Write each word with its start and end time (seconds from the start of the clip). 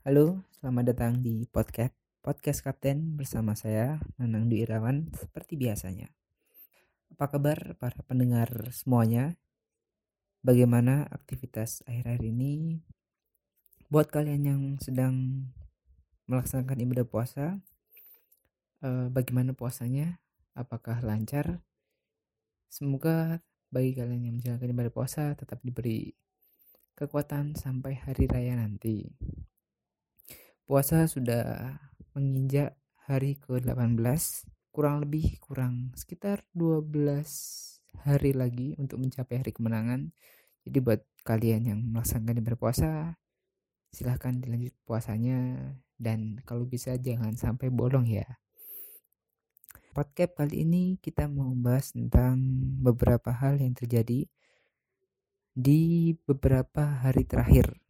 Halo, 0.00 0.40
selamat 0.56 0.96
datang 0.96 1.20
di 1.20 1.44
podcast 1.44 1.92
Podcast 2.24 2.64
Kapten 2.64 3.20
bersama 3.20 3.52
saya 3.52 4.00
Nanang 4.16 4.48
Dwi 4.48 4.64
Irawan 4.64 5.12
seperti 5.12 5.60
biasanya. 5.60 6.08
Apa 7.12 7.28
kabar 7.28 7.76
para 7.76 8.00
pendengar 8.08 8.48
semuanya? 8.72 9.36
Bagaimana 10.40 11.04
aktivitas 11.04 11.84
akhir-akhir 11.84 12.32
ini? 12.32 12.80
Buat 13.92 14.08
kalian 14.08 14.42
yang 14.48 14.62
sedang 14.80 15.44
melaksanakan 16.32 16.80
ibadah 16.80 17.04
puasa, 17.04 17.60
eh, 18.80 19.06
bagaimana 19.12 19.52
puasanya? 19.52 20.16
Apakah 20.56 21.04
lancar? 21.04 21.60
Semoga 22.72 23.44
bagi 23.68 23.92
kalian 23.92 24.32
yang 24.32 24.40
menjalankan 24.40 24.72
ibadah 24.72 24.92
puasa 24.96 25.36
tetap 25.36 25.60
diberi 25.60 26.16
kekuatan 26.96 27.52
sampai 27.52 28.00
hari 28.00 28.24
raya 28.24 28.56
nanti. 28.56 29.04
Puasa 30.70 31.02
sudah 31.10 31.74
menginjak 32.14 32.78
hari 33.10 33.34
ke-18, 33.42 33.98
kurang 34.70 35.02
lebih 35.02 35.42
kurang 35.42 35.90
sekitar 35.98 36.46
12 36.54 36.86
hari 38.06 38.30
lagi 38.30 38.78
untuk 38.78 39.02
mencapai 39.02 39.42
hari 39.42 39.50
kemenangan. 39.50 40.14
Jadi 40.62 40.78
buat 40.78 41.02
kalian 41.26 41.74
yang 41.74 41.82
melaksanakan 41.90 42.46
berpuasa, 42.46 43.18
silahkan 43.90 44.38
dilanjut 44.38 44.70
puasanya 44.86 45.58
dan 45.98 46.38
kalau 46.46 46.62
bisa 46.70 46.94
jangan 47.02 47.34
sampai 47.34 47.66
bolong 47.66 48.06
ya. 48.06 48.38
Podcast 49.90 50.38
kali 50.38 50.62
ini 50.62 51.02
kita 51.02 51.26
mau 51.26 51.50
membahas 51.50 51.98
tentang 51.98 52.38
beberapa 52.78 53.34
hal 53.34 53.58
yang 53.58 53.74
terjadi 53.74 54.22
di 55.50 56.14
beberapa 56.30 57.02
hari 57.02 57.26
terakhir. 57.26 57.89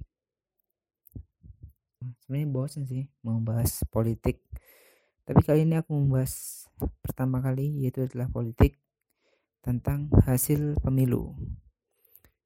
Sebenarnya 2.00 2.48
bosan 2.48 2.88
sih 2.88 3.04
mau 3.20 3.36
bahas 3.44 3.84
politik. 3.92 4.40
Tapi 5.28 5.40
kali 5.44 5.68
ini 5.68 5.76
aku 5.76 5.92
membahas 5.92 6.64
pertama 7.04 7.44
kali 7.44 7.84
yaitu 7.84 8.08
adalah 8.08 8.32
politik 8.32 8.80
tentang 9.60 10.08
hasil 10.24 10.80
pemilu. 10.80 11.36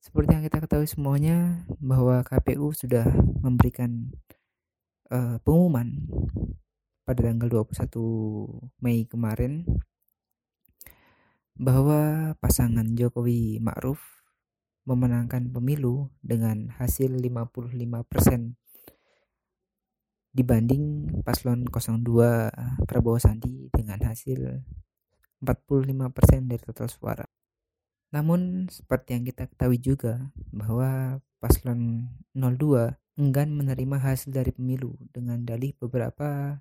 Seperti 0.03 0.37
yang 0.37 0.45
kita 0.45 0.59
ketahui 0.61 0.91
semuanya 0.91 1.65
bahwa 1.79 2.21
KPU 2.27 2.75
sudah 2.75 3.07
memberikan 3.41 4.13
uh, 5.09 5.39
pengumuman 5.41 6.03
pada 7.07 7.25
tanggal 7.25 7.65
21 7.65 8.83
Mei 8.83 9.07
kemarin 9.07 9.65
bahwa 11.55 12.35
pasangan 12.43 12.99
Jokowi 12.99 13.63
Ma'ruf 13.63 14.03
memenangkan 14.85 15.49
pemilu 15.55 16.11
dengan 16.21 16.75
hasil 16.77 17.15
55% 17.23 18.64
dibanding 20.35 21.15
paslon 21.23 21.63
02 21.71 22.85
Prabowo 22.91 23.23
Sandi 23.23 23.71
dengan 23.71 24.03
hasil 24.03 24.67
45% 25.39 26.51
dari 26.51 26.63
total 26.67 26.91
suara. 26.91 27.27
Namun 28.11 28.67
seperti 28.67 29.15
yang 29.15 29.25
kita 29.27 29.47
ketahui 29.47 29.79
juga 29.79 30.35
bahwa 30.51 31.23
paslon 31.39 32.11
02 32.35 32.99
enggan 33.15 33.55
menerima 33.55 33.97
hasil 34.03 34.35
dari 34.35 34.51
pemilu 34.51 34.99
dengan 35.15 35.39
dalih 35.47 35.71
beberapa 35.79 36.59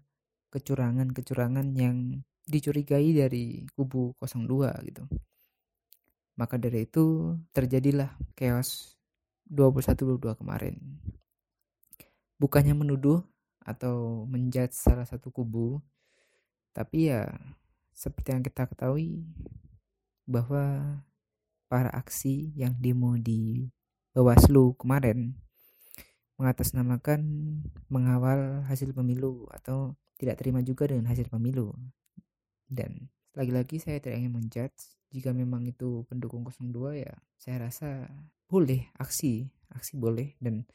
kecurangan-kecurangan 0.53 1.73
yang 1.73 2.21
dicurigai 2.45 3.09
dari 3.17 3.65
kubu 3.73 4.13
02 4.21 4.85
gitu. 4.85 5.03
Maka 6.37 6.61
dari 6.61 6.85
itu 6.85 7.37
terjadilah 7.53 8.13
chaos 8.37 8.97
21-22 9.49 10.37
kemarin. 10.37 10.77
Bukannya 12.37 12.73
menuduh 12.77 13.21
atau 13.63 14.27
menjudge 14.27 14.75
salah 14.75 15.07
satu 15.07 15.31
kubu, 15.31 15.79
tapi 16.75 17.11
ya 17.11 17.31
seperti 17.95 18.35
yang 18.35 18.43
kita 18.43 18.67
ketahui 18.67 19.23
bahwa 20.27 20.99
para 21.67 21.89
aksi 21.91 22.53
yang 22.53 22.75
demo 22.77 23.17
di 23.17 23.71
Bawaslu 24.13 24.77
kemarin 24.77 25.33
mengatasnamakan 26.37 27.21
mengawal 27.89 28.61
hasil 28.69 28.93
pemilu 28.93 29.49
atau 29.49 29.97
tidak 30.21 30.37
terima 30.37 30.61
juga 30.61 30.85
dengan 30.85 31.09
hasil 31.09 31.29
pemilu. 31.33 31.73
Dan 32.69 33.09
lagi-lagi 33.33 33.81
saya 33.81 33.97
tidak 33.97 34.21
ingin 34.21 34.33
menjudge 34.37 34.93
jika 35.13 35.29
memang 35.29 35.65
itu 35.69 36.05
pendukung 36.09 36.41
02 36.45 37.05
ya 37.05 37.13
saya 37.37 37.69
rasa 37.69 38.09
boleh 38.49 38.89
aksi 38.97 39.45
aksi 39.73 39.97
boleh 39.97 40.33
dan 40.41 40.65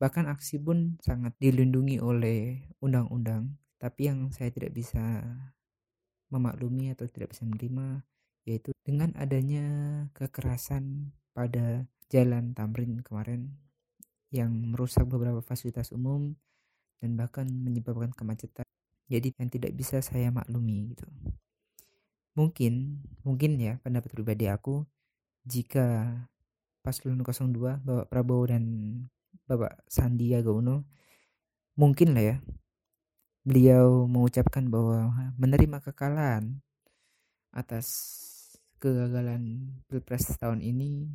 bahkan 0.00 0.32
aksi 0.32 0.56
pun 0.56 0.96
sangat 1.04 1.36
dilindungi 1.36 2.00
oleh 2.00 2.72
undang-undang. 2.80 3.60
Tapi 3.76 4.08
yang 4.08 4.32
saya 4.32 4.48
tidak 4.48 4.72
bisa 4.72 5.20
memaklumi 6.32 6.96
atau 6.96 7.04
tidak 7.04 7.36
bisa 7.36 7.44
menerima 7.44 8.00
yaitu 8.48 8.72
dengan 8.80 9.12
adanya 9.20 9.68
kekerasan 10.16 11.12
pada 11.36 11.84
jalan 12.08 12.56
Tamrin 12.56 13.04
kemarin 13.04 13.52
yang 14.32 14.50
merusak 14.72 15.04
beberapa 15.04 15.44
fasilitas 15.44 15.92
umum 15.92 16.32
dan 17.04 17.20
bahkan 17.20 17.44
menyebabkan 17.44 18.16
kemacetan. 18.16 18.64
Jadi 19.10 19.36
yang 19.36 19.52
tidak 19.52 19.76
bisa 19.76 20.00
saya 20.00 20.32
maklumi 20.32 20.96
gitu. 20.96 21.04
Mungkin 22.38 23.04
mungkin 23.26 23.60
ya 23.60 23.76
pendapat 23.84 24.14
pribadi 24.16 24.48
aku 24.48 24.86
jika 25.44 26.14
paslon 26.80 27.20
02 27.20 27.84
Bapak 27.84 28.06
Prabowo 28.08 28.48
dan 28.48 28.64
Bapak 29.50 29.82
Sandiaga 29.90 30.54
Uno 30.54 30.86
mungkin 31.74 32.14
lah 32.14 32.22
ya 32.22 32.36
beliau 33.42 34.06
mengucapkan 34.06 34.70
bahwa 34.70 35.10
menerima 35.34 35.82
kekalahan 35.90 36.62
atas 37.50 37.90
kegagalan 38.78 39.74
pilpres 39.90 40.30
tahun 40.38 40.62
ini 40.62 41.10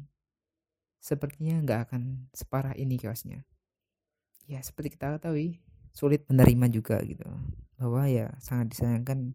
sepertinya 1.00 1.64
nggak 1.64 1.80
akan 1.88 2.28
separah 2.36 2.76
ini 2.76 3.00
kiosnya 3.00 3.48
ya 4.52 4.60
seperti 4.60 5.00
kita 5.00 5.16
ketahui 5.16 5.64
sulit 5.96 6.28
menerima 6.28 6.68
juga 6.76 7.00
gitu 7.08 7.24
bahwa 7.80 8.04
ya 8.12 8.36
sangat 8.44 8.76
disayangkan 8.76 9.32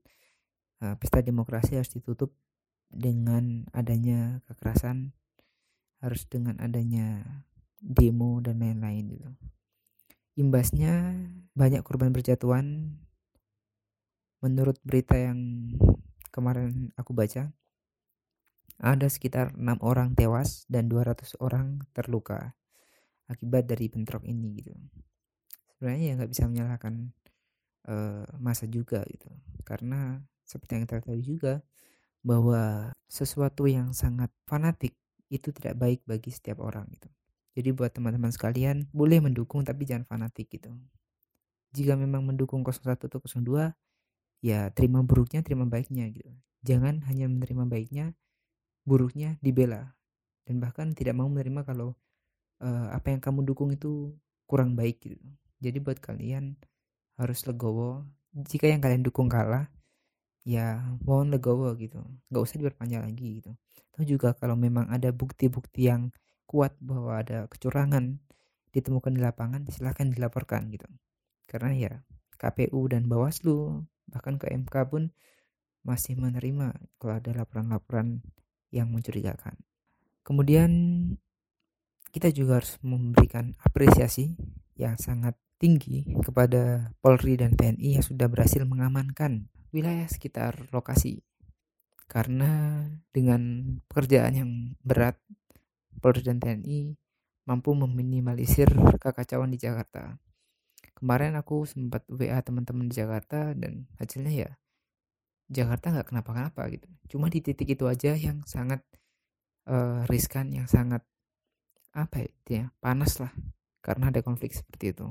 uh, 0.84 0.94
pesta 1.00 1.24
demokrasi 1.24 1.80
harus 1.80 1.88
ditutup 1.88 2.36
dengan 2.92 3.64
adanya 3.72 4.44
kekerasan 4.44 5.16
harus 6.04 6.26
dengan 6.28 6.60
adanya 6.60 7.22
demo 7.80 8.38
dan 8.44 8.60
lain-lain 8.60 9.04
gitu. 9.16 9.30
Imbasnya 10.36 11.16
banyak 11.56 11.82
korban 11.82 12.12
berjatuhan. 12.12 12.96
Menurut 14.40 14.80
berita 14.84 15.16
yang 15.16 15.72
kemarin 16.32 16.94
aku 16.96 17.12
baca 17.12 17.52
ada 18.80 19.06
sekitar 19.12 19.52
enam 19.60 19.76
orang 19.84 20.16
tewas 20.16 20.64
dan 20.64 20.88
200 20.88 21.36
orang 21.44 21.84
terluka 21.92 22.56
akibat 23.28 23.68
dari 23.68 23.92
bentrok 23.92 24.24
ini 24.24 24.56
gitu. 24.56 24.72
Sebenarnya 25.76 26.04
ya 26.08 26.12
nggak 26.16 26.32
bisa 26.32 26.48
menyalahkan 26.48 27.12
uh, 27.92 28.24
masa 28.40 28.64
juga 28.64 29.04
gitu. 29.04 29.28
Karena 29.68 30.16
seperti 30.48 30.80
yang 30.80 30.84
kita 30.88 31.04
tahu 31.04 31.20
juga 31.20 31.54
bahwa 32.24 32.92
sesuatu 33.04 33.68
yang 33.68 33.92
sangat 33.92 34.32
fanatik 34.48 34.96
itu 35.28 35.52
tidak 35.52 35.76
baik 35.76 36.00
bagi 36.08 36.32
setiap 36.32 36.64
orang 36.64 36.88
gitu. 36.96 37.12
Jadi 37.60 37.76
buat 37.76 37.92
teman-teman 37.92 38.32
sekalian 38.32 38.88
boleh 38.88 39.20
mendukung 39.20 39.60
tapi 39.60 39.84
jangan 39.84 40.08
fanatik 40.08 40.48
gitu. 40.48 40.72
Jika 41.76 41.92
memang 42.00 42.24
mendukung 42.24 42.64
01 42.64 42.96
atau 42.96 43.20
02 43.20 43.76
ya 44.40 44.72
terima 44.72 45.04
buruknya 45.04 45.44
terima 45.44 45.68
baiknya 45.68 46.08
gitu. 46.08 46.32
Jangan 46.64 47.04
hanya 47.04 47.28
menerima 47.28 47.68
baiknya 47.68 48.16
buruknya 48.88 49.36
dibela 49.44 49.92
dan 50.48 50.56
bahkan 50.56 50.96
tidak 50.96 51.12
mau 51.20 51.28
menerima 51.28 51.68
kalau 51.68 51.92
uh, 52.64 52.88
apa 52.96 53.12
yang 53.12 53.20
kamu 53.20 53.44
dukung 53.44 53.68
itu 53.76 54.16
kurang 54.48 54.72
baik 54.72 55.04
gitu. 55.04 55.20
Jadi 55.60 55.84
buat 55.84 56.00
kalian 56.00 56.56
harus 57.20 57.44
legowo 57.44 58.08
jika 58.32 58.64
yang 58.64 58.80
kalian 58.80 59.04
dukung 59.04 59.28
kalah 59.28 59.68
ya 60.48 60.80
mohon 61.04 61.28
legowo 61.28 61.76
gitu 61.76 62.00
nggak 62.32 62.42
usah 62.42 62.56
diperpanjang 62.56 63.04
lagi 63.04 63.44
gitu 63.44 63.52
atau 63.92 64.04
juga 64.08 64.32
kalau 64.32 64.56
memang 64.56 64.88
ada 64.88 65.12
bukti-bukti 65.12 65.92
yang 65.92 66.08
kuat 66.50 66.74
bahwa 66.82 67.22
ada 67.22 67.46
kecurangan 67.46 68.18
ditemukan 68.74 69.14
di 69.14 69.20
lapangan 69.22 69.62
silahkan 69.70 70.10
dilaporkan 70.10 70.66
gitu 70.74 70.90
karena 71.46 71.70
ya 71.74 71.92
KPU 72.42 72.90
dan 72.90 73.06
Bawaslu 73.06 73.86
bahkan 74.10 74.34
ke 74.34 74.50
MK 74.50 74.74
pun 74.90 75.14
masih 75.86 76.18
menerima 76.18 76.74
kalau 76.98 77.14
ada 77.14 77.30
laporan-laporan 77.30 78.26
yang 78.74 78.90
mencurigakan 78.90 79.54
kemudian 80.26 80.70
kita 82.10 82.34
juga 82.34 82.58
harus 82.58 82.74
memberikan 82.82 83.54
apresiasi 83.62 84.34
yang 84.74 84.98
sangat 84.98 85.38
tinggi 85.60 86.08
kepada 86.24 86.90
Polri 86.98 87.36
dan 87.36 87.54
TNI 87.54 88.00
yang 88.00 88.04
sudah 88.04 88.26
berhasil 88.26 88.64
mengamankan 88.66 89.46
wilayah 89.70 90.08
sekitar 90.08 90.72
lokasi. 90.74 91.22
Karena 92.10 92.82
dengan 93.14 93.62
pekerjaan 93.86 94.34
yang 94.34 94.50
berat, 94.82 95.20
Polri 96.00 96.24
dan 96.24 96.40
TNI 96.40 96.96
mampu 97.44 97.76
meminimalisir 97.76 98.68
kekacauan 99.00 99.52
di 99.52 99.60
Jakarta. 99.60 100.16
kemarin 101.00 101.32
aku 101.32 101.64
sempat 101.64 102.04
WA 102.12 102.36
teman-teman 102.44 102.92
di 102.92 103.00
Jakarta 103.00 103.56
dan 103.56 103.88
hasilnya 103.96 104.32
ya 104.32 104.50
Jakarta 105.50 105.90
nggak 105.90 106.12
kenapa-kenapa 106.12 106.62
gitu. 106.70 106.88
Cuma 107.10 107.26
di 107.32 107.42
titik 107.42 107.72
itu 107.72 107.88
aja 107.90 108.14
yang 108.14 108.44
sangat 108.46 108.84
uh, 109.66 110.06
riskan 110.06 110.54
yang 110.54 110.70
sangat 110.70 111.02
apa 111.90 112.22
ya, 112.22 112.30
ya 112.46 112.64
panas 112.78 113.18
lah 113.18 113.34
karena 113.82 114.14
ada 114.14 114.22
konflik 114.22 114.54
seperti 114.54 114.94
itu. 114.94 115.10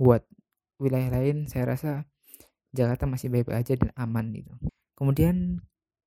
Buat 0.00 0.24
wilayah 0.80 1.12
lain 1.12 1.50
saya 1.50 1.76
rasa 1.76 2.08
Jakarta 2.72 3.04
masih 3.04 3.28
baik-baik 3.28 3.60
aja 3.60 3.74
dan 3.76 3.92
aman 3.92 4.32
gitu. 4.32 4.56
Kemudian 4.96 5.60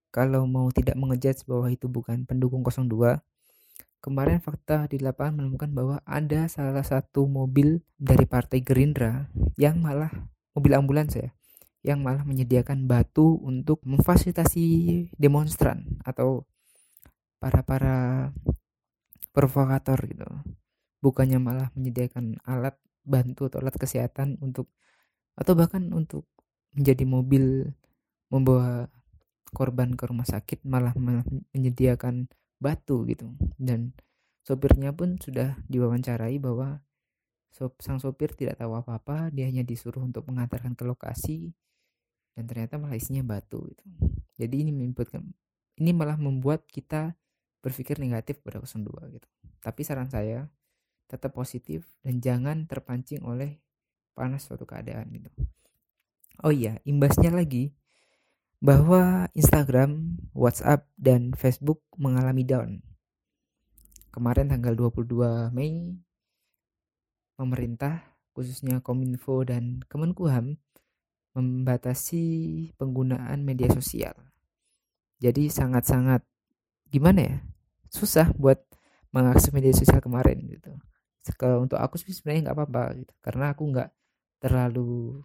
kalau 0.10 0.50
mau 0.50 0.66
tidak 0.74 0.98
mengejudge 0.98 1.46
bahwa 1.46 1.70
itu 1.70 1.86
bukan 1.86 2.26
pendukung 2.26 2.66
02 2.66 3.22
Kemarin 4.06 4.38
fakta 4.38 4.86
di 4.86 5.02
lapangan 5.02 5.42
menemukan 5.42 5.74
bahwa 5.74 5.98
ada 6.06 6.46
salah 6.46 6.86
satu 6.86 7.26
mobil 7.26 7.82
dari 7.98 8.30
Partai 8.30 8.62
Gerindra 8.62 9.34
yang 9.58 9.82
malah 9.82 10.14
mobil 10.54 10.78
ambulans 10.78 11.18
ya, 11.18 11.34
yang 11.82 12.06
malah 12.06 12.22
menyediakan 12.22 12.86
batu 12.86 13.42
untuk 13.42 13.82
memfasilitasi 13.82 15.10
demonstran 15.18 15.98
atau 16.06 16.46
para-para 17.42 18.30
provokator 19.34 19.98
gitu. 20.06 20.30
Bukannya 21.02 21.42
malah 21.42 21.74
menyediakan 21.74 22.46
alat 22.46 22.78
bantu 23.02 23.50
atau 23.50 23.58
alat 23.58 23.74
kesehatan 23.74 24.38
untuk 24.38 24.70
atau 25.34 25.58
bahkan 25.58 25.82
untuk 25.98 26.30
menjadi 26.78 27.10
mobil 27.10 27.74
membawa 28.30 28.86
korban 29.50 29.98
ke 29.98 30.06
rumah 30.06 30.30
sakit 30.30 30.62
malah 30.62 30.94
menyediakan 31.58 32.30
batu 32.60 33.04
gitu. 33.10 33.32
Dan 33.58 33.96
sopirnya 34.46 34.94
pun 34.94 35.18
sudah 35.18 35.58
diwawancarai 35.66 36.38
bahwa 36.38 36.86
sop, 37.56 37.80
sang 37.80 38.04
sopir 38.04 38.36
tidak 38.36 38.60
tahu 38.60 38.76
apa-apa 38.76 39.32
dia 39.32 39.48
hanya 39.48 39.64
disuruh 39.64 40.04
untuk 40.04 40.28
mengantarkan 40.28 40.76
ke 40.76 40.84
lokasi 40.84 41.56
dan 42.36 42.52
ternyata 42.52 42.76
malah 42.76 43.00
isinya 43.00 43.24
batu 43.24 43.64
gitu. 43.72 43.84
jadi 44.36 44.68
ini 44.68 44.76
membuat 44.76 45.16
ini 45.80 45.92
malah 45.96 46.20
membuat 46.20 46.68
kita 46.68 47.16
berpikir 47.64 47.96
negatif 47.98 48.44
pada 48.44 48.60
02 48.60 49.16
gitu. 49.16 49.28
Tapi 49.64 49.82
saran 49.82 50.12
saya 50.12 50.46
tetap 51.08 51.34
positif 51.34 51.88
dan 52.04 52.20
jangan 52.20 52.68
terpancing 52.70 53.24
oleh 53.24 53.58
panas 54.14 54.46
suatu 54.46 54.68
keadaan 54.68 55.10
gitu. 55.16 55.32
Oh 56.44 56.52
iya 56.52 56.78
imbasnya 56.84 57.32
lagi 57.32 57.72
bahwa 58.66 59.30
Instagram, 59.38 60.18
WhatsApp, 60.34 60.90
dan 60.98 61.38
Facebook 61.38 61.86
mengalami 62.02 62.42
down. 62.42 62.82
Kemarin 64.10 64.50
tanggal 64.50 64.74
22 64.74 65.54
Mei, 65.54 66.02
pemerintah 67.38 68.02
khususnya 68.34 68.82
Kominfo 68.82 69.46
dan 69.46 69.86
Kemenkumham 69.86 70.58
membatasi 71.38 72.26
penggunaan 72.74 73.46
media 73.46 73.70
sosial. 73.70 74.18
Jadi 75.22 75.46
sangat-sangat 75.54 76.26
gimana 76.90 77.22
ya? 77.22 77.38
Susah 77.94 78.34
buat 78.34 78.66
mengakses 79.14 79.54
media 79.54 79.78
sosial 79.78 80.02
kemarin 80.02 80.42
gitu. 80.50 80.74
Kalau 81.38 81.62
untuk 81.62 81.78
aku 81.78 82.02
sebenarnya 82.02 82.50
nggak 82.50 82.58
apa-apa 82.58 82.84
gitu, 82.98 83.14
karena 83.22 83.54
aku 83.54 83.62
nggak 83.70 83.90
terlalu 84.42 85.22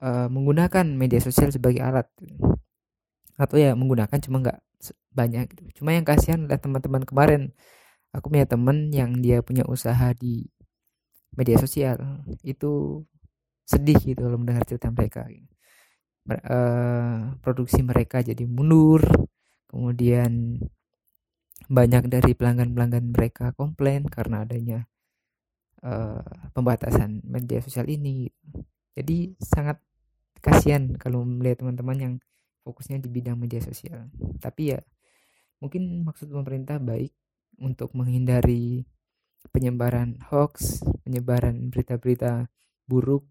uh, 0.00 0.28
menggunakan 0.32 0.86
media 0.88 1.20
sosial 1.22 1.52
sebagai 1.52 1.80
alat. 1.84 2.08
Atau 3.36 3.56
ya 3.56 3.72
menggunakan 3.76 4.18
cuma 4.20 4.40
nggak 4.44 4.60
banyak 5.10 5.50
gitu. 5.52 5.82
cuma 5.82 5.92
yang 5.92 6.06
kasihan 6.06 6.44
adalah 6.44 6.60
teman-teman 6.60 7.02
kemarin. 7.04 7.42
Aku 8.10 8.26
punya 8.32 8.46
teman 8.48 8.90
yang 8.90 9.14
dia 9.22 9.38
punya 9.44 9.62
usaha 9.68 10.10
di 10.16 10.48
media 11.36 11.56
sosial. 11.60 12.26
Itu 12.42 13.04
sedih 13.68 13.98
gitu 14.02 14.26
kalau 14.26 14.38
mendengar 14.40 14.66
cerita 14.66 14.90
mereka. 14.90 15.28
Uh, 16.26 17.38
produksi 17.44 17.80
mereka 17.84 18.24
jadi 18.24 18.44
mundur. 18.48 19.04
Kemudian 19.70 20.58
banyak 21.70 22.10
dari 22.10 22.34
pelanggan-pelanggan 22.34 23.14
mereka 23.14 23.54
komplain 23.54 24.02
karena 24.10 24.42
adanya 24.42 24.90
uh, 25.86 26.50
pembatasan 26.50 27.22
media 27.22 27.62
sosial 27.62 27.86
ini. 27.86 28.26
Jadi 28.90 29.38
sangat 29.38 29.78
kasihan 30.40 30.96
kalau 30.96 31.22
melihat 31.24 31.64
teman-teman 31.64 31.98
yang 32.00 32.14
fokusnya 32.64 33.00
di 33.00 33.08
bidang 33.08 33.36
media 33.36 33.60
sosial. 33.60 34.08
Tapi 34.40 34.76
ya 34.76 34.80
mungkin 35.60 36.04
maksud 36.04 36.32
pemerintah 36.32 36.80
baik 36.80 37.12
untuk 37.60 37.92
menghindari 37.92 38.88
penyebaran 39.52 40.20
hoax 40.28 40.84
penyebaran 41.04 41.72
berita-berita 41.72 42.48
buruk. 42.84 43.24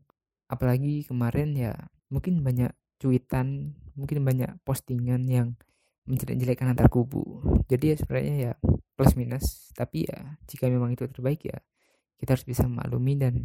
Apalagi 0.50 1.06
kemarin 1.06 1.54
ya 1.54 1.74
mungkin 2.10 2.42
banyak 2.42 2.74
cuitan 2.98 3.78
mungkin 3.94 4.26
banyak 4.26 4.58
postingan 4.66 5.26
yang 5.30 5.54
menjelek-jelekan 6.10 6.74
antar 6.74 6.90
kubu. 6.90 7.46
Jadi 7.70 7.94
ya 7.94 7.96
sebenarnya 8.02 8.36
ya 8.38 8.54
plus 8.98 9.14
minus. 9.14 9.70
Tapi 9.78 10.10
ya 10.10 10.38
jika 10.50 10.66
memang 10.66 10.98
itu 10.98 11.06
terbaik 11.06 11.46
ya 11.46 11.58
kita 12.20 12.36
harus 12.36 12.46
bisa 12.46 12.68
maklumi 12.68 13.16
dan 13.16 13.40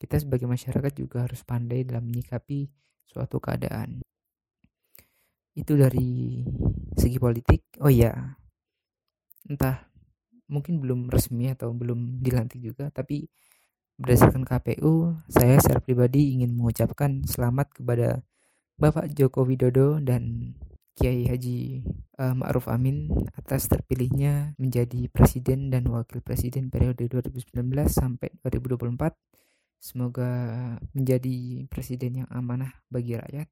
kita 0.00 0.16
sebagai 0.16 0.48
masyarakat 0.48 0.92
juga 0.96 1.28
harus 1.28 1.44
pandai 1.44 1.84
dalam 1.84 2.08
menyikapi 2.08 2.72
suatu 3.04 3.36
keadaan. 3.36 4.00
Itu 5.52 5.76
dari 5.76 6.40
segi 6.96 7.20
politik. 7.20 7.76
Oh 7.84 7.92
iya, 7.92 8.16
entah 9.44 9.84
mungkin 10.48 10.80
belum 10.80 11.12
resmi 11.12 11.52
atau 11.52 11.76
belum 11.76 12.24
dilantik 12.24 12.64
juga, 12.64 12.88
tapi 12.88 13.28
berdasarkan 14.00 14.48
KPU, 14.48 15.20
saya 15.28 15.60
secara 15.60 15.84
pribadi 15.84 16.32
ingin 16.32 16.56
mengucapkan 16.56 17.20
selamat 17.28 17.76
kepada 17.76 18.24
Bapak 18.80 19.12
Joko 19.12 19.44
Widodo 19.44 20.00
dan 20.00 20.56
Kiai 20.96 21.28
Haji 21.28 21.84
uh, 22.16 22.32
Ma'ruf 22.32 22.72
Amin 22.72 23.12
atas 23.36 23.68
terpilihnya 23.68 24.56
menjadi 24.56 25.08
presiden 25.12 25.68
dan 25.68 25.84
wakil 25.92 26.24
presiden 26.24 26.72
periode 26.72 27.04
2019 27.08 27.60
sampai 27.88 28.32
2024 28.40 29.39
Semoga 29.80 30.28
menjadi 30.92 31.64
presiden 31.72 32.22
yang 32.24 32.28
amanah 32.28 32.68
bagi 32.92 33.16
rakyat 33.16 33.48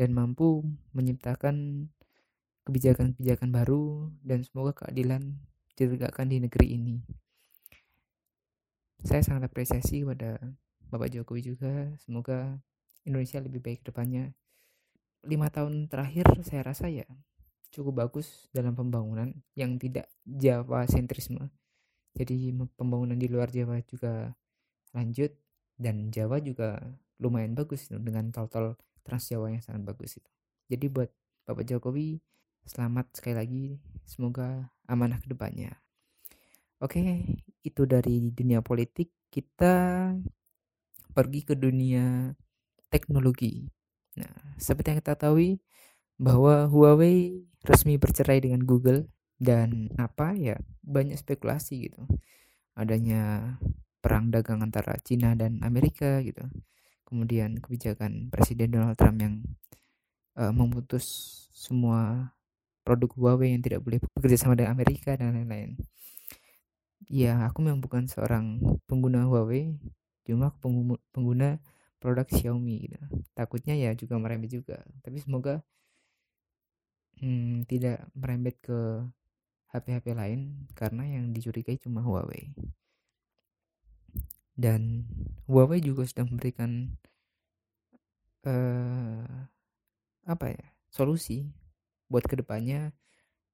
dan 0.00 0.16
mampu 0.16 0.64
menciptakan 0.96 1.88
kebijakan-kebijakan 2.64 3.52
baru 3.52 4.08
dan 4.24 4.40
semoga 4.40 4.84
keadilan 4.84 5.36
ditegakkan 5.76 6.32
di 6.32 6.40
negeri 6.40 6.80
ini. 6.80 6.96
Saya 9.04 9.20
sangat 9.20 9.52
apresiasi 9.52 10.02
pada 10.02 10.40
Bapak 10.88 11.12
Jokowi 11.12 11.54
juga. 11.54 11.92
Semoga 12.00 12.56
Indonesia 13.04 13.38
lebih 13.38 13.60
baik 13.60 13.84
depannya. 13.84 14.32
Lima 15.28 15.52
tahun 15.52 15.92
terakhir 15.92 16.24
saya 16.40 16.64
rasa 16.64 16.88
ya 16.88 17.04
cukup 17.68 18.00
bagus 18.00 18.48
dalam 18.50 18.72
pembangunan 18.72 19.32
yang 19.52 19.76
tidak 19.76 20.08
Jawa 20.24 20.88
sentrisme. 20.88 21.52
Jadi 22.16 22.50
pembangunan 22.74 23.14
di 23.14 23.28
luar 23.28 23.52
Jawa 23.52 23.78
juga 23.84 24.32
lanjut 24.98 25.30
dan 25.78 26.10
Jawa 26.10 26.42
juga 26.42 26.82
lumayan 27.22 27.54
bagus 27.54 27.86
dengan 27.86 28.34
tol-tol 28.34 28.74
Trans 29.06 29.30
Jawa 29.30 29.54
yang 29.54 29.62
sangat 29.62 29.86
bagus 29.86 30.18
itu. 30.18 30.30
Jadi 30.66 30.86
buat 30.90 31.10
Bapak 31.46 31.64
Jokowi 31.64 32.18
selamat 32.66 33.14
sekali 33.16 33.34
lagi 33.38 33.64
semoga 34.04 34.74
amanah 34.90 35.22
ke 35.22 35.30
depannya. 35.30 35.78
Oke 36.82 37.24
itu 37.62 37.82
dari 37.86 38.34
dunia 38.34 38.60
politik 38.60 39.14
kita 39.30 40.12
pergi 41.14 41.40
ke 41.46 41.54
dunia 41.54 42.34
teknologi. 42.90 43.64
Nah 44.18 44.58
seperti 44.58 44.92
yang 44.92 45.00
kita 45.00 45.14
tahu 45.14 45.56
bahwa 46.18 46.66
Huawei 46.66 47.46
resmi 47.62 47.96
bercerai 47.96 48.42
dengan 48.42 48.66
Google 48.66 49.06
dan 49.38 49.94
apa 49.94 50.34
ya 50.34 50.58
banyak 50.82 51.14
spekulasi 51.14 51.90
gitu 51.90 52.02
adanya 52.74 53.54
perang 53.98 54.30
dagang 54.30 54.62
antara 54.62 54.94
Cina 55.02 55.34
dan 55.34 55.60
Amerika 55.66 56.22
gitu. 56.22 56.46
Kemudian 57.04 57.58
kebijakan 57.58 58.28
Presiden 58.28 58.74
Donald 58.74 58.96
Trump 59.00 59.18
yang 59.18 59.34
uh, 60.36 60.52
memutus 60.52 61.04
semua 61.50 62.32
produk 62.86 63.10
Huawei 63.16 63.52
yang 63.52 63.62
tidak 63.64 63.84
boleh 63.84 63.98
bekerja 64.00 64.36
sama 64.48 64.56
dengan 64.56 64.72
Amerika 64.76 65.12
dan 65.18 65.34
lain-lain. 65.34 65.76
Ya, 67.08 67.48
aku 67.48 67.64
memang 67.64 67.80
bukan 67.80 68.04
seorang 68.08 68.60
pengguna 68.84 69.24
Huawei, 69.24 69.76
cuma 70.28 70.52
pengguna 71.12 71.60
produk 72.00 72.28
Xiaomi 72.28 72.88
gitu. 72.88 73.00
Takutnya 73.32 73.74
ya 73.76 73.96
juga 73.96 74.20
merembet 74.20 74.52
juga, 74.52 74.84
tapi 75.00 75.20
semoga 75.20 75.64
hmm, 77.20 77.64
tidak 77.66 78.04
merembet 78.12 78.60
ke 78.60 79.04
HP-HP 79.68 80.16
lain 80.16 80.68
karena 80.72 81.04
yang 81.04 81.32
dicurigai 81.32 81.76
cuma 81.76 82.00
Huawei 82.00 82.56
dan 84.58 85.06
Huawei 85.46 85.78
juga 85.78 86.02
sudah 86.02 86.26
memberikan 86.26 86.90
uh, 88.42 89.46
apa 90.26 90.46
ya 90.50 90.64
solusi 90.90 91.46
buat 92.10 92.26
ke 92.26 92.34
depannya 92.42 92.90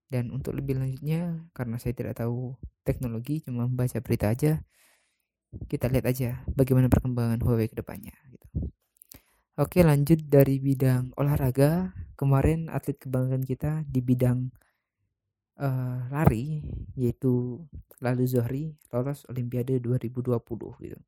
dan 0.08 0.32
untuk 0.32 0.56
lebih 0.56 0.80
lanjutnya 0.80 1.44
karena 1.52 1.76
saya 1.76 1.92
tidak 1.92 2.16
tahu 2.16 2.56
teknologi 2.88 3.44
cuma 3.44 3.68
membaca 3.68 4.00
berita 4.00 4.32
aja 4.32 4.64
kita 5.68 5.86
lihat 5.92 6.06
aja 6.08 6.30
bagaimana 6.50 6.90
perkembangan 6.90 7.38
Huawei 7.44 7.70
ke 7.70 7.78
depannya 7.78 8.14
gitu. 8.32 8.72
Oke, 9.54 9.86
lanjut 9.86 10.18
dari 10.26 10.58
bidang 10.58 11.14
olahraga. 11.14 11.94
Kemarin 12.18 12.66
atlet 12.70 12.98
kebanggaan 12.98 13.46
kita 13.46 13.86
di 13.86 14.02
bidang 14.02 14.50
uh, 15.58 16.08
lari 16.10 16.62
yaitu 16.98 17.62
Lalu 18.02 18.24
Zohri 18.28 18.64
lolos 18.92 19.24
Olimpiade 19.30 19.80
2020 19.80 20.36
gitu. 20.82 20.98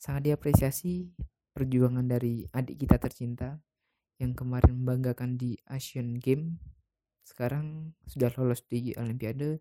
Sangat 0.00 0.22
diapresiasi 0.32 1.12
perjuangan 1.52 2.04
dari 2.04 2.46
adik 2.52 2.84
kita 2.84 2.96
tercinta 2.96 3.60
yang 4.16 4.32
kemarin 4.32 4.80
membanggakan 4.80 5.36
di 5.36 5.60
Asian 5.68 6.16
Games. 6.16 6.56
Sekarang 7.26 7.92
sudah 8.08 8.32
lolos 8.38 8.64
di 8.64 8.96
Olimpiade. 8.96 9.60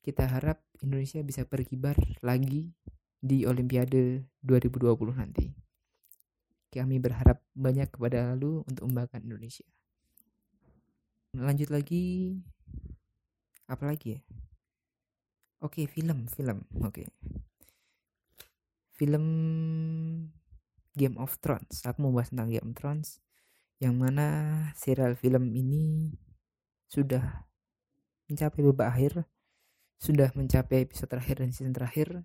Kita 0.00 0.24
harap 0.30 0.62
Indonesia 0.80 1.18
bisa 1.20 1.42
berkibar 1.44 1.98
lagi 2.22 2.72
di 3.18 3.42
Olimpiade 3.42 4.22
2020 4.46 5.18
nanti. 5.18 5.50
Kami 6.70 6.96
berharap 7.02 7.42
banyak 7.56 7.90
kepada 7.90 8.32
lalu 8.32 8.62
untuk 8.68 8.86
membanggakan 8.86 9.28
Indonesia. 9.28 9.66
Lanjut 11.36 11.68
lagi 11.68 12.38
apa 13.66 13.84
lagi 13.86 14.18
ya 14.18 14.20
oke 15.62 15.82
film 15.90 16.26
film 16.30 16.62
oke 16.82 17.04
film 18.96 19.24
Game 20.96 21.16
of 21.20 21.36
Thrones 21.42 21.84
aku 21.84 22.06
mau 22.06 22.14
bahas 22.16 22.32
tentang 22.32 22.48
Game 22.48 22.72
of 22.72 22.76
Thrones 22.78 23.20
yang 23.76 24.00
mana 24.00 24.26
serial 24.72 25.12
film 25.20 25.52
ini 25.52 26.16
sudah 26.88 27.44
mencapai 28.30 28.60
babak 28.72 28.88
akhir, 28.94 29.12
sudah 30.00 30.32
mencapai 30.32 30.86
episode 30.86 31.10
terakhir 31.10 31.44
dan 31.44 31.50
season 31.52 31.74
terakhir. 31.74 32.24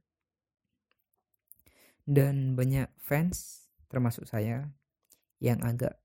Dan 2.07 2.57
banyak 2.57 2.89
fans 2.97 3.67
termasuk 3.91 4.25
saya 4.25 4.73
yang 5.37 5.61
agak 5.61 6.01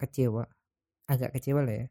kecewa, 0.00 0.48
agak 1.06 1.36
kecewa 1.38 1.62
lah 1.62 1.76
ya. 1.84 1.86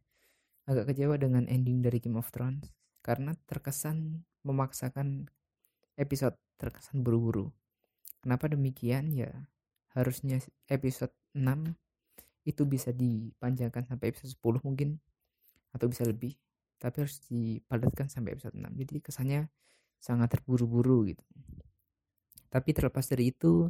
Agak 0.63 0.93
kecewa 0.93 1.19
dengan 1.19 1.47
ending 1.51 1.83
dari 1.83 1.99
Game 1.99 2.15
of 2.19 2.31
Thrones 2.31 2.71
karena 3.03 3.35
terkesan 3.47 4.23
memaksakan 4.47 5.27
episode, 5.99 6.39
terkesan 6.55 7.03
buru-buru. 7.03 7.51
Kenapa 8.23 8.47
demikian? 8.47 9.11
Ya 9.11 9.51
harusnya 9.93 10.41
episode 10.67 11.13
6 11.37 11.73
itu 12.43 12.63
bisa 12.67 12.89
dipanjangkan 12.91 13.87
sampai 13.87 14.11
episode 14.11 14.33
10 14.35 14.65
mungkin 14.67 14.99
atau 15.71 15.87
bisa 15.87 16.03
lebih 16.03 16.35
tapi 16.81 17.07
harus 17.07 17.23
dipadatkan 17.29 18.11
sampai 18.11 18.35
episode 18.35 18.57
6 18.57 18.67
jadi 18.83 18.93
kesannya 18.99 19.41
sangat 20.01 20.35
terburu-buru 20.35 21.07
gitu 21.07 21.23
tapi 22.51 22.75
terlepas 22.75 23.05
dari 23.07 23.31
itu 23.31 23.69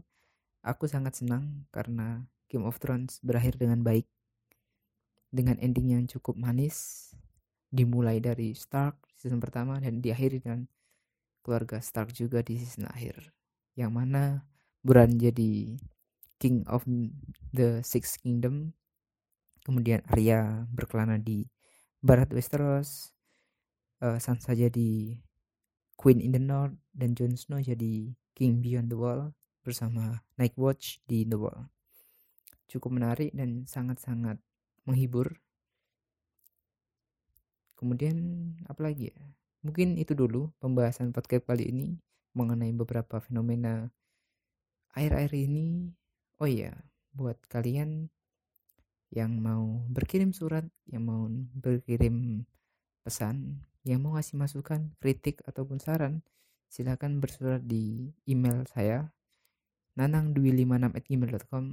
aku 0.65 0.89
sangat 0.89 1.21
senang 1.21 1.67
karena 1.69 2.25
Game 2.49 2.65
of 2.65 2.79
Thrones 2.81 3.21
berakhir 3.21 3.59
dengan 3.59 3.85
baik 3.85 4.07
dengan 5.33 5.57
ending 5.57 5.97
yang 5.97 6.05
cukup 6.05 6.37
manis 6.37 7.09
dimulai 7.73 8.21
dari 8.21 8.53
Stark 8.53 9.01
season 9.17 9.41
pertama 9.41 9.81
dan 9.81 9.97
diakhiri 9.97 10.37
dengan 10.37 10.69
keluarga 11.41 11.81
Stark 11.81 12.13
juga 12.13 12.45
di 12.45 12.61
season 12.61 12.85
akhir. 12.85 13.33
Yang 13.73 13.91
mana 13.91 14.23
Bran 14.85 15.17
jadi 15.17 15.81
King 16.37 16.61
of 16.69 16.85
the 17.49 17.81
Six 17.81 18.21
Kingdom 18.21 18.77
kemudian 19.63 20.03
Arya 20.11 20.67
berkelana 20.69 21.15
di 21.15 21.47
barat 22.03 22.29
Westeros 22.35 23.15
uh, 24.03 24.19
Sansa 24.19 24.51
jadi 24.53 25.17
Queen 25.95 26.19
in 26.19 26.35
the 26.35 26.43
North 26.43 26.75
dan 26.91 27.15
Jon 27.15 27.39
Snow 27.39 27.63
jadi 27.63 28.11
King 28.35 28.59
Beyond 28.59 28.91
the 28.91 28.99
Wall 28.99 29.31
bersama 29.63 30.19
Night 30.35 30.59
Watch 30.59 30.99
di 31.07 31.23
The 31.23 31.39
Wall. 31.39 31.71
Cukup 32.67 32.91
menarik 32.91 33.31
dan 33.31 33.63
sangat-sangat 33.63 34.35
menghibur. 34.83 35.39
Kemudian 37.79 38.17
apa 38.67 38.79
lagi 38.87 39.11
ya? 39.11 39.19
Mungkin 39.63 39.95
itu 39.95 40.15
dulu 40.15 40.51
pembahasan 40.59 41.15
podcast 41.15 41.47
kali 41.47 41.71
ini 41.71 41.87
mengenai 42.35 42.71
beberapa 42.75 43.19
fenomena 43.23 43.87
air-air 44.95 45.31
ini. 45.35 45.91
Oh 46.39 46.47
iya 46.47 46.75
buat 47.13 47.37
kalian 47.47 48.09
yang 49.13 49.37
mau 49.37 49.85
berkirim 49.93 50.33
surat, 50.33 50.65
yang 50.89 51.05
mau 51.05 51.29
berkirim 51.53 52.43
pesan, 53.05 53.61
yang 53.85 54.01
mau 54.01 54.17
ngasih 54.17 54.35
masukan, 54.41 54.89
kritik 54.97 55.45
ataupun 55.45 55.77
saran, 55.77 56.25
silahkan 56.67 57.21
bersurat 57.21 57.61
di 57.61 58.09
email 58.25 58.65
saya 58.65 59.13
nanang256@gmail.com. 59.93 61.65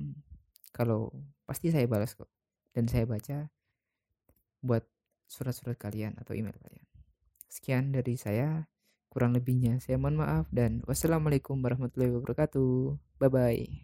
Kalau 0.70 1.10
pasti 1.48 1.72
saya 1.72 1.88
balas 1.88 2.14
kok 2.14 2.28
dan 2.74 2.86
saya 2.86 3.04
baca 3.06 3.50
buat 4.60 4.84
surat-surat 5.30 5.78
kalian 5.78 6.18
atau 6.18 6.34
email 6.34 6.54
kalian. 6.58 6.86
Sekian 7.46 7.94
dari 7.94 8.18
saya. 8.18 8.66
Kurang 9.10 9.34
lebihnya 9.34 9.82
saya 9.82 9.98
mohon 9.98 10.22
maaf 10.22 10.46
dan 10.54 10.86
wassalamualaikum 10.86 11.58
warahmatullahi 11.58 12.14
wabarakatuh. 12.14 12.94
Bye 13.18 13.30
bye. 13.30 13.82